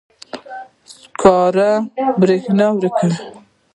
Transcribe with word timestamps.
سکاره 0.97 1.71
برېښنا 2.19 2.67
ورکوي. 2.73 3.15